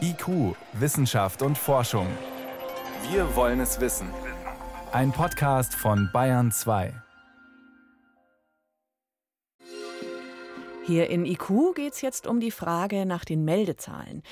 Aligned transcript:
IQ, 0.00 0.56
Wissenschaft 0.72 1.42
und 1.42 1.56
Forschung. 1.56 2.06
Wir 3.10 3.36
wollen 3.36 3.60
es 3.60 3.80
wissen. 3.80 4.08
Ein 4.90 5.12
Podcast 5.12 5.74
von 5.74 6.10
Bayern 6.12 6.50
2. 6.50 6.92
Hier 10.86 11.08
in 11.08 11.24
IQ 11.24 11.74
geht 11.76 11.92
es 11.92 12.00
jetzt 12.00 12.26
um 12.26 12.40
die 12.40 12.50
Frage 12.50 13.06
nach 13.06 13.24
den 13.24 13.44
Meldezahlen. 13.44 14.22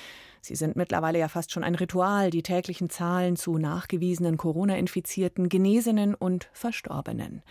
Sie 0.40 0.56
sind 0.56 0.74
mittlerweile 0.74 1.21
ja 1.21 1.29
fast 1.29 1.53
schon 1.53 1.63
ein 1.63 1.77
Ritual, 1.77 2.31
die 2.31 2.43
täglichen 2.43 2.91
Zahlen 2.91 3.37
zu 3.37 3.59
nachgewiesenen 3.59 4.39
Corona-Infizierten, 4.39 5.49
Genesenen 5.49 6.15
und 6.17 6.49
Verstorbenen. 6.53 7.43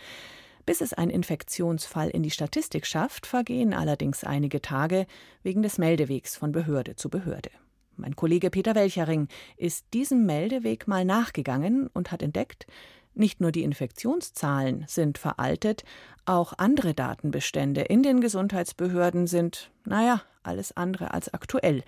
Bis 0.66 0.82
es 0.82 0.92
ein 0.92 1.08
Infektionsfall 1.08 2.10
in 2.10 2.22
die 2.22 2.30
Statistik 2.30 2.84
schafft, 2.84 3.26
vergehen 3.26 3.72
allerdings 3.72 4.24
einige 4.24 4.60
Tage 4.60 5.06
wegen 5.42 5.62
des 5.62 5.78
Meldewegs 5.78 6.36
von 6.36 6.52
Behörde 6.52 6.94
zu 6.94 7.08
Behörde. 7.08 7.50
Mein 7.98 8.14
Kollege 8.14 8.48
Peter 8.50 8.76
Welchering 8.76 9.26
ist 9.56 9.86
diesem 9.92 10.24
Meldeweg 10.24 10.86
mal 10.86 11.04
nachgegangen 11.04 11.88
und 11.88 12.12
hat 12.12 12.22
entdeckt, 12.22 12.66
nicht 13.14 13.40
nur 13.40 13.50
die 13.50 13.64
Infektionszahlen 13.64 14.84
sind 14.86 15.18
veraltet, 15.18 15.82
auch 16.24 16.52
andere 16.58 16.94
Datenbestände 16.94 17.80
in 17.80 18.04
den 18.04 18.20
Gesundheitsbehörden 18.20 19.26
sind, 19.26 19.72
naja, 19.84 20.22
alles 20.44 20.76
andere 20.76 21.12
als 21.12 21.34
aktuell. 21.34 21.82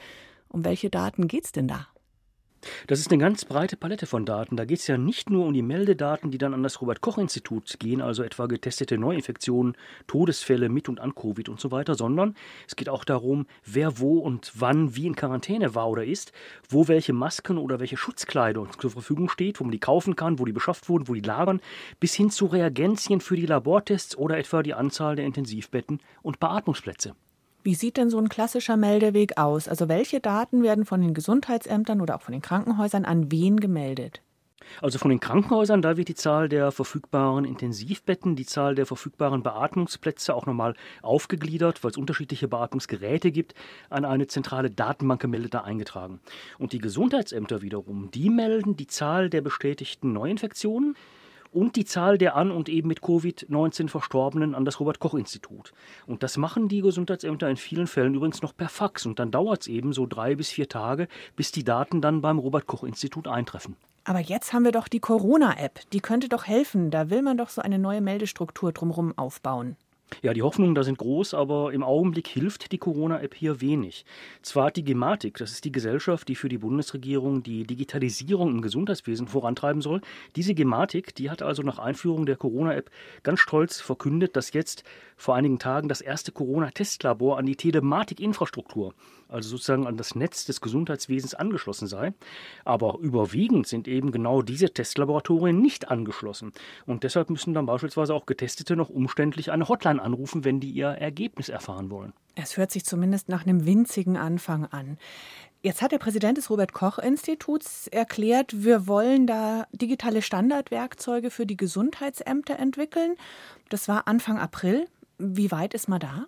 Um 0.48 0.64
welche 0.64 0.90
Daten 0.90 1.28
geht's 1.28 1.52
denn 1.52 1.68
da? 1.68 1.86
Das 2.86 3.00
ist 3.00 3.10
eine 3.10 3.20
ganz 3.20 3.44
breite 3.44 3.76
Palette 3.76 4.06
von 4.06 4.26
Daten. 4.26 4.56
Da 4.56 4.64
geht 4.64 4.80
es 4.80 4.86
ja 4.86 4.98
nicht 4.98 5.30
nur 5.30 5.46
um 5.46 5.54
die 5.54 5.62
Meldedaten, 5.62 6.30
die 6.30 6.38
dann 6.38 6.52
an 6.52 6.62
das 6.62 6.80
Robert-Koch-Institut 6.80 7.78
gehen, 7.78 8.02
also 8.02 8.22
etwa 8.22 8.46
getestete 8.46 8.98
Neuinfektionen, 8.98 9.76
Todesfälle 10.06 10.68
mit 10.68 10.88
und 10.88 11.00
an 11.00 11.14
Covid 11.14 11.48
und 11.48 11.60
so 11.60 11.70
weiter, 11.70 11.94
sondern 11.94 12.34
es 12.66 12.76
geht 12.76 12.88
auch 12.88 13.04
darum, 13.04 13.46
wer 13.64 13.98
wo 13.98 14.18
und 14.18 14.52
wann 14.54 14.94
wie 14.94 15.06
in 15.06 15.16
Quarantäne 15.16 15.74
war 15.74 15.88
oder 15.88 16.04
ist, 16.04 16.32
wo 16.68 16.88
welche 16.88 17.12
Masken 17.12 17.58
oder 17.58 17.80
welche 17.80 17.96
Schutzkleidung 17.96 18.68
zur 18.78 18.90
Verfügung 18.90 19.28
steht, 19.28 19.60
wo 19.60 19.64
man 19.64 19.72
die 19.72 19.80
kaufen 19.80 20.16
kann, 20.16 20.38
wo 20.38 20.44
die 20.44 20.52
beschafft 20.52 20.88
wurden, 20.88 21.08
wo 21.08 21.14
die 21.14 21.20
lagern, 21.20 21.60
bis 21.98 22.14
hin 22.14 22.30
zu 22.30 22.46
Reagenzien 22.46 23.20
für 23.20 23.36
die 23.36 23.46
Labortests 23.46 24.16
oder 24.16 24.38
etwa 24.38 24.62
die 24.62 24.74
Anzahl 24.74 25.16
der 25.16 25.24
Intensivbetten 25.24 26.00
und 26.22 26.40
Beatmungsplätze. 26.40 27.14
Wie 27.62 27.74
sieht 27.74 27.98
denn 27.98 28.08
so 28.08 28.18
ein 28.18 28.30
klassischer 28.30 28.78
Meldeweg 28.78 29.36
aus? 29.36 29.68
Also 29.68 29.88
welche 29.88 30.20
Daten 30.20 30.62
werden 30.62 30.86
von 30.86 31.02
den 31.02 31.12
Gesundheitsämtern 31.12 32.00
oder 32.00 32.16
auch 32.16 32.22
von 32.22 32.32
den 32.32 32.40
Krankenhäusern 32.40 33.04
an 33.04 33.30
wen 33.30 33.60
gemeldet? 33.60 34.22
Also 34.80 34.98
von 34.98 35.10
den 35.10 35.20
Krankenhäusern, 35.20 35.82
da 35.82 35.96
wird 35.96 36.08
die 36.08 36.14
Zahl 36.14 36.48
der 36.48 36.70
verfügbaren 36.70 37.44
Intensivbetten, 37.44 38.36
die 38.36 38.46
Zahl 38.46 38.74
der 38.74 38.86
verfügbaren 38.86 39.42
Beatmungsplätze 39.42 40.34
auch 40.34 40.46
nochmal 40.46 40.74
aufgegliedert, 41.02 41.82
weil 41.82 41.90
es 41.90 41.96
unterschiedliche 41.96 42.48
Beatmungsgeräte 42.48 43.30
gibt, 43.30 43.54
an 43.90 44.04
eine 44.04 44.26
zentrale 44.26 44.70
Datenbank 44.70 45.20
gemeldet 45.20 45.54
da 45.54 45.60
eingetragen. 45.62 46.20
Und 46.58 46.72
die 46.72 46.78
Gesundheitsämter 46.78 47.62
wiederum, 47.62 48.10
die 48.10 48.30
melden 48.30 48.76
die 48.76 48.86
Zahl 48.86 49.28
der 49.28 49.42
bestätigten 49.42 50.12
Neuinfektionen, 50.12 50.96
und 51.52 51.76
die 51.76 51.84
Zahl 51.84 52.18
der 52.18 52.36
an 52.36 52.50
und 52.50 52.68
eben 52.68 52.88
mit 52.88 53.00
Covid-19 53.00 53.88
Verstorbenen 53.88 54.54
an 54.54 54.64
das 54.64 54.80
Robert-Koch-Institut. 54.80 55.72
Und 56.06 56.22
das 56.22 56.36
machen 56.36 56.68
die 56.68 56.80
Gesundheitsämter 56.80 57.48
in 57.48 57.56
vielen 57.56 57.86
Fällen 57.86 58.14
übrigens 58.14 58.42
noch 58.42 58.56
per 58.56 58.68
Fax. 58.68 59.06
Und 59.06 59.18
dann 59.18 59.30
dauert 59.30 59.62
es 59.62 59.66
eben 59.66 59.92
so 59.92 60.06
drei 60.06 60.34
bis 60.34 60.50
vier 60.50 60.68
Tage, 60.68 61.08
bis 61.36 61.52
die 61.52 61.64
Daten 61.64 62.00
dann 62.00 62.20
beim 62.20 62.38
Robert-Koch-Institut 62.38 63.26
eintreffen. 63.26 63.76
Aber 64.04 64.20
jetzt 64.20 64.52
haben 64.52 64.64
wir 64.64 64.72
doch 64.72 64.88
die 64.88 65.00
Corona-App. 65.00 65.80
Die 65.92 66.00
könnte 66.00 66.28
doch 66.28 66.46
helfen. 66.46 66.90
Da 66.90 67.10
will 67.10 67.22
man 67.22 67.36
doch 67.36 67.48
so 67.48 67.60
eine 67.60 67.78
neue 67.78 68.00
Meldestruktur 68.00 68.72
drumherum 68.72 69.16
aufbauen. 69.18 69.76
Ja, 70.22 70.34
die 70.34 70.42
Hoffnungen 70.42 70.74
da 70.74 70.82
sind 70.82 70.98
groß, 70.98 71.34
aber 71.34 71.72
im 71.72 71.82
Augenblick 71.82 72.28
hilft 72.28 72.72
die 72.72 72.78
Corona-App 72.78 73.34
hier 73.34 73.60
wenig. 73.60 74.04
Zwar 74.42 74.66
hat 74.66 74.76
die 74.76 74.84
Gematik, 74.84 75.38
das 75.38 75.52
ist 75.52 75.64
die 75.64 75.72
Gesellschaft, 75.72 76.28
die 76.28 76.34
für 76.34 76.48
die 76.48 76.58
Bundesregierung 76.58 77.42
die 77.42 77.64
Digitalisierung 77.64 78.50
im 78.50 78.60
Gesundheitswesen 78.60 79.28
vorantreiben 79.28 79.80
soll, 79.82 80.00
diese 80.36 80.54
Gematik, 80.54 81.14
die 81.14 81.30
hat 81.30 81.42
also 81.42 81.62
nach 81.62 81.78
Einführung 81.78 82.26
der 82.26 82.36
Corona-App 82.36 82.90
ganz 83.22 83.40
stolz 83.40 83.80
verkündet, 83.80 84.36
dass 84.36 84.52
jetzt 84.52 84.84
vor 85.16 85.36
einigen 85.36 85.58
Tagen 85.58 85.88
das 85.88 86.00
erste 86.00 86.32
Corona-Testlabor 86.32 87.38
an 87.38 87.46
die 87.46 87.56
Telematik-Infrastruktur, 87.56 88.94
also 89.28 89.50
sozusagen 89.50 89.86
an 89.86 89.96
das 89.96 90.14
Netz 90.14 90.46
des 90.46 90.60
Gesundheitswesens 90.60 91.34
angeschlossen 91.34 91.86
sei. 91.86 92.14
Aber 92.64 92.98
überwiegend 93.00 93.66
sind 93.66 93.86
eben 93.86 94.12
genau 94.12 94.40
diese 94.42 94.70
Testlaboratorien 94.70 95.60
nicht 95.60 95.90
angeschlossen. 95.90 96.52
Und 96.86 97.04
deshalb 97.04 97.28
müssen 97.28 97.52
dann 97.52 97.66
beispielsweise 97.66 98.14
auch 98.14 98.24
Getestete 98.24 98.76
noch 98.76 98.88
umständlich 98.88 99.52
eine 99.52 99.68
Hotline 99.68 99.99
anrufen, 100.00 100.44
wenn 100.44 100.60
die 100.60 100.70
ihr 100.70 100.88
Ergebnis 100.88 101.48
erfahren 101.48 101.90
wollen. 101.90 102.12
Es 102.34 102.56
hört 102.56 102.70
sich 102.70 102.84
zumindest 102.84 103.28
nach 103.28 103.44
einem 103.44 103.66
winzigen 103.66 104.16
Anfang 104.16 104.66
an. 104.66 104.98
Jetzt 105.62 105.82
hat 105.82 105.92
der 105.92 105.98
Präsident 105.98 106.38
des 106.38 106.48
Robert 106.48 106.72
Koch 106.72 106.98
Instituts 106.98 107.86
erklärt, 107.86 108.64
wir 108.64 108.86
wollen 108.86 109.26
da 109.26 109.66
digitale 109.72 110.22
Standardwerkzeuge 110.22 111.30
für 111.30 111.44
die 111.44 111.56
Gesundheitsämter 111.56 112.58
entwickeln. 112.58 113.16
Das 113.68 113.86
war 113.86 114.08
Anfang 114.08 114.38
April. 114.38 114.86
Wie 115.18 115.50
weit 115.50 115.74
ist 115.74 115.88
man 115.88 116.00
da? 116.00 116.26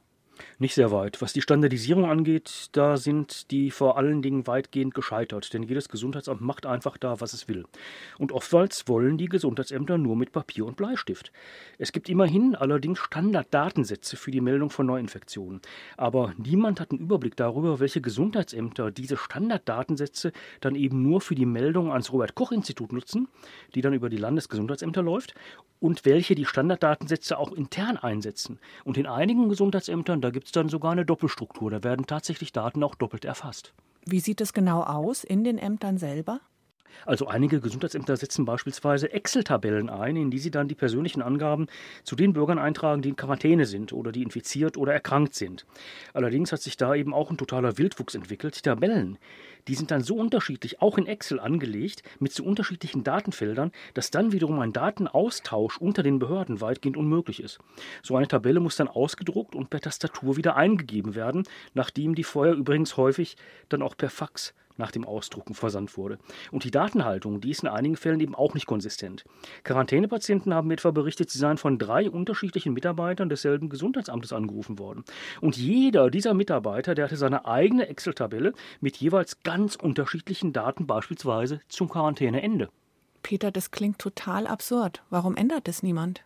Nicht 0.58 0.74
sehr 0.74 0.90
weit. 0.90 1.20
Was 1.20 1.32
die 1.32 1.42
Standardisierung 1.42 2.04
angeht, 2.04 2.68
da 2.72 2.96
sind 2.96 3.50
die 3.50 3.70
vor 3.70 3.96
allen 3.96 4.22
Dingen 4.22 4.46
weitgehend 4.46 4.94
gescheitert, 4.94 5.52
denn 5.52 5.62
jedes 5.62 5.88
Gesundheitsamt 5.88 6.40
macht 6.40 6.66
einfach 6.66 6.96
da, 6.96 7.20
was 7.20 7.32
es 7.32 7.48
will. 7.48 7.64
Und 8.18 8.32
oftmals 8.32 8.88
wollen 8.88 9.18
die 9.18 9.28
Gesundheitsämter 9.28 9.98
nur 9.98 10.16
mit 10.16 10.32
Papier 10.32 10.64
und 10.66 10.76
Bleistift. 10.76 11.32
Es 11.78 11.92
gibt 11.92 12.08
immerhin 12.08 12.54
allerdings 12.54 12.98
Standarddatensätze 12.98 14.16
für 14.16 14.30
die 14.30 14.40
Meldung 14.40 14.70
von 14.70 14.86
Neuinfektionen. 14.86 15.60
Aber 15.96 16.32
niemand 16.36 16.80
hat 16.80 16.90
einen 16.90 17.00
Überblick 17.00 17.36
darüber, 17.36 17.80
welche 17.80 18.00
Gesundheitsämter 18.00 18.90
diese 18.90 19.16
Standarddatensätze 19.16 20.32
dann 20.60 20.74
eben 20.74 21.02
nur 21.02 21.20
für 21.20 21.34
die 21.34 21.46
Meldung 21.46 21.90
ans 21.92 22.12
Robert-Koch-Institut 22.12 22.92
nutzen, 22.92 23.28
die 23.74 23.80
dann 23.80 23.94
über 23.94 24.08
die 24.08 24.16
Landesgesundheitsämter 24.16 25.02
läuft, 25.02 25.34
und 25.82 26.04
welche 26.04 26.36
die 26.36 26.46
Standarddatensätze 26.46 27.36
auch 27.36 27.50
intern 27.50 27.96
einsetzen. 27.96 28.60
Und 28.84 28.96
in 28.96 29.06
einigen 29.06 29.48
Gesundheitsämtern, 29.48 30.20
da 30.20 30.30
gibt 30.30 30.46
es 30.46 30.52
dann 30.52 30.68
sogar 30.68 30.92
eine 30.92 31.04
Doppelstruktur. 31.04 31.72
Da 31.72 31.82
werden 31.82 32.06
tatsächlich 32.06 32.52
Daten 32.52 32.84
auch 32.84 32.94
doppelt 32.94 33.24
erfasst. 33.24 33.74
Wie 34.06 34.20
sieht 34.20 34.40
es 34.40 34.52
genau 34.52 34.84
aus 34.84 35.24
in 35.24 35.42
den 35.42 35.58
Ämtern 35.58 35.98
selber? 35.98 36.40
Also 37.06 37.26
einige 37.26 37.60
Gesundheitsämter 37.60 38.16
setzen 38.16 38.44
beispielsweise 38.44 39.12
Excel-Tabellen 39.12 39.88
ein, 39.88 40.16
in 40.16 40.30
die 40.30 40.38
sie 40.38 40.50
dann 40.50 40.68
die 40.68 40.74
persönlichen 40.74 41.22
Angaben 41.22 41.66
zu 42.04 42.16
den 42.16 42.32
Bürgern 42.32 42.58
eintragen, 42.58 43.02
die 43.02 43.10
in 43.10 43.16
Quarantäne 43.16 43.66
sind 43.66 43.92
oder 43.92 44.12
die 44.12 44.22
infiziert 44.22 44.76
oder 44.76 44.92
erkrankt 44.92 45.34
sind. 45.34 45.66
Allerdings 46.14 46.52
hat 46.52 46.62
sich 46.62 46.76
da 46.76 46.94
eben 46.94 47.14
auch 47.14 47.30
ein 47.30 47.36
totaler 47.36 47.78
Wildwuchs 47.78 48.14
entwickelt. 48.14 48.56
Die 48.56 48.62
Tabellen, 48.62 49.18
die 49.68 49.74
sind 49.74 49.90
dann 49.90 50.02
so 50.02 50.16
unterschiedlich, 50.16 50.82
auch 50.82 50.98
in 50.98 51.06
Excel 51.06 51.38
angelegt, 51.38 52.02
mit 52.18 52.32
so 52.32 52.44
unterschiedlichen 52.44 53.04
Datenfeldern, 53.04 53.72
dass 53.94 54.10
dann 54.10 54.32
wiederum 54.32 54.58
ein 54.58 54.72
Datenaustausch 54.72 55.78
unter 55.78 56.02
den 56.02 56.18
Behörden 56.18 56.60
weitgehend 56.60 56.96
unmöglich 56.96 57.42
ist. 57.42 57.58
So 58.02 58.16
eine 58.16 58.28
Tabelle 58.28 58.60
muss 58.60 58.76
dann 58.76 58.88
ausgedruckt 58.88 59.54
und 59.54 59.70
per 59.70 59.80
Tastatur 59.80 60.36
wieder 60.36 60.56
eingegeben 60.56 61.14
werden, 61.14 61.44
nachdem 61.74 62.14
die 62.14 62.24
vorher 62.24 62.54
übrigens 62.54 62.96
häufig 62.96 63.36
dann 63.68 63.82
auch 63.82 63.96
per 63.96 64.10
Fax 64.10 64.54
nach 64.76 64.90
dem 64.90 65.04
Ausdrucken 65.04 65.54
versandt 65.54 65.96
wurde. 65.96 66.18
Und 66.50 66.64
die 66.64 66.70
Datenhaltung, 66.70 67.40
die 67.40 67.50
ist 67.50 67.62
in 67.62 67.68
einigen 67.68 67.96
Fällen 67.96 68.20
eben 68.20 68.34
auch 68.34 68.54
nicht 68.54 68.66
konsistent. 68.66 69.24
Quarantänepatienten 69.64 70.54
haben 70.54 70.70
etwa 70.70 70.90
berichtet, 70.90 71.30
sie 71.30 71.38
seien 71.38 71.58
von 71.58 71.78
drei 71.78 72.10
unterschiedlichen 72.10 72.72
Mitarbeitern 72.72 73.28
desselben 73.28 73.68
Gesundheitsamtes 73.68 74.32
angerufen 74.32 74.78
worden. 74.78 75.04
Und 75.40 75.56
jeder 75.56 76.10
dieser 76.10 76.34
Mitarbeiter, 76.34 76.94
der 76.94 77.06
hatte 77.06 77.16
seine 77.16 77.46
eigene 77.46 77.88
Excel-Tabelle 77.88 78.52
mit 78.80 78.96
jeweils 78.96 79.42
ganz 79.42 79.76
unterschiedlichen 79.76 80.52
Daten, 80.52 80.86
beispielsweise 80.86 81.60
zum 81.68 81.88
Quarantäneende. 81.88 82.68
Peter, 83.22 83.50
das 83.50 83.70
klingt 83.70 83.98
total 83.98 84.46
absurd. 84.46 85.02
Warum 85.10 85.36
ändert 85.36 85.68
es 85.68 85.82
niemand? 85.82 86.24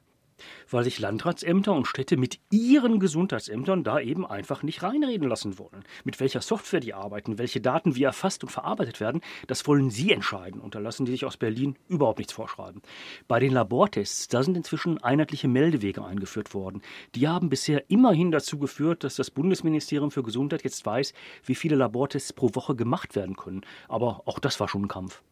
Weil 0.70 0.84
sich 0.84 0.98
Landratsämter 0.98 1.72
und 1.72 1.86
Städte 1.86 2.16
mit 2.16 2.38
ihren 2.50 3.00
Gesundheitsämtern 3.00 3.84
da 3.84 4.00
eben 4.00 4.26
einfach 4.26 4.62
nicht 4.62 4.82
reinreden 4.82 5.28
lassen 5.28 5.58
wollen. 5.58 5.84
Mit 6.04 6.20
welcher 6.20 6.40
Software 6.40 6.80
die 6.80 6.94
arbeiten, 6.94 7.38
welche 7.38 7.60
Daten 7.60 7.96
wie 7.96 8.02
erfasst 8.02 8.42
und 8.42 8.50
verarbeitet 8.50 9.00
werden, 9.00 9.20
das 9.46 9.66
wollen 9.66 9.90
sie 9.90 10.12
entscheiden 10.12 10.60
und 10.60 10.74
da 10.74 10.78
lassen 10.78 11.04
die 11.04 11.12
sich 11.12 11.24
aus 11.24 11.36
Berlin 11.36 11.76
überhaupt 11.88 12.18
nichts 12.18 12.32
vorschreiben. 12.32 12.82
Bei 13.28 13.40
den 13.40 13.52
Labortests, 13.52 14.28
da 14.28 14.42
sind 14.42 14.56
inzwischen 14.56 14.98
einheitliche 15.02 15.48
Meldewege 15.48 16.04
eingeführt 16.04 16.54
worden. 16.54 16.82
Die 17.14 17.28
haben 17.28 17.48
bisher 17.48 17.90
immerhin 17.90 18.30
dazu 18.30 18.58
geführt, 18.58 19.04
dass 19.04 19.16
das 19.16 19.30
Bundesministerium 19.30 20.10
für 20.10 20.22
Gesundheit 20.22 20.64
jetzt 20.64 20.84
weiß, 20.84 21.12
wie 21.44 21.54
viele 21.54 21.76
Labortests 21.76 22.32
pro 22.32 22.54
Woche 22.54 22.74
gemacht 22.74 23.16
werden 23.16 23.36
können. 23.36 23.62
Aber 23.88 24.22
auch 24.26 24.38
das 24.38 24.60
war 24.60 24.68
schon 24.68 24.82
ein 24.82 24.88
Kampf. 24.88 25.22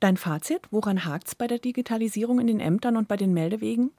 Dein 0.00 0.16
Fazit, 0.16 0.60
woran 0.70 1.04
hakt 1.04 1.26
es 1.26 1.34
bei 1.34 1.48
der 1.48 1.58
Digitalisierung 1.58 2.38
in 2.38 2.46
den 2.46 2.60
Ämtern 2.60 2.96
und 2.96 3.08
bei 3.08 3.16
den 3.16 3.34
Meldewegen? 3.34 3.90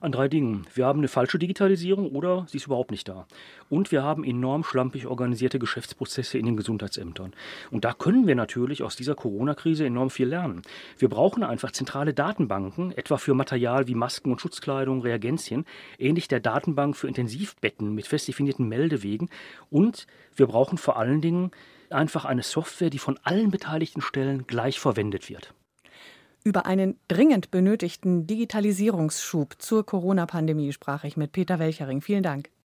An 0.00 0.12
drei 0.12 0.28
Dingen. 0.28 0.66
Wir 0.74 0.86
haben 0.86 1.00
eine 1.00 1.08
falsche 1.08 1.38
Digitalisierung 1.38 2.10
oder 2.12 2.46
sie 2.48 2.56
ist 2.56 2.66
überhaupt 2.66 2.90
nicht 2.90 3.06
da. 3.06 3.26
Und 3.68 3.92
wir 3.92 4.02
haben 4.02 4.24
enorm 4.24 4.64
schlampig 4.64 5.06
organisierte 5.06 5.58
Geschäftsprozesse 5.58 6.38
in 6.38 6.46
den 6.46 6.56
Gesundheitsämtern. 6.56 7.32
Und 7.70 7.84
da 7.84 7.92
können 7.92 8.26
wir 8.26 8.34
natürlich 8.34 8.82
aus 8.82 8.96
dieser 8.96 9.14
Corona-Krise 9.14 9.84
enorm 9.84 10.08
viel 10.08 10.28
lernen. 10.28 10.62
Wir 10.98 11.10
brauchen 11.10 11.42
einfach 11.42 11.72
zentrale 11.72 12.14
Datenbanken, 12.14 12.92
etwa 12.92 13.18
für 13.18 13.34
Material 13.34 13.88
wie 13.88 13.94
Masken 13.94 14.32
und 14.32 14.40
Schutzkleidung, 14.40 15.02
Reagenzien, 15.02 15.66
ähnlich 15.98 16.28
der 16.28 16.40
Datenbank 16.40 16.96
für 16.96 17.08
Intensivbetten 17.08 17.94
mit 17.94 18.06
fest 18.06 18.26
definierten 18.26 18.68
Meldewegen. 18.68 19.28
Und 19.68 20.06
wir 20.34 20.46
brauchen 20.46 20.78
vor 20.78 20.98
allen 20.98 21.20
Dingen 21.20 21.50
einfach 21.90 22.24
eine 22.24 22.42
Software, 22.42 22.90
die 22.90 22.98
von 22.98 23.18
allen 23.22 23.50
beteiligten 23.50 24.00
Stellen 24.00 24.46
gleich 24.46 24.80
verwendet 24.80 25.28
wird. 25.28 25.52
Über 26.42 26.66
einen 26.66 26.98
dringend 27.08 27.50
benötigten 27.50 28.26
Digitalisierungsschub 28.26 29.56
zur 29.58 29.84
Corona-Pandemie 29.84 30.72
sprach 30.72 31.04
ich 31.04 31.16
mit 31.16 31.32
Peter 31.32 31.58
Welchering. 31.58 32.00
Vielen 32.00 32.22
Dank. 32.22 32.50